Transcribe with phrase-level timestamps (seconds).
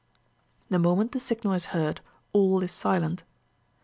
[0.71, 2.01] The moment the signal is heard,
[2.33, 3.23] all is silent.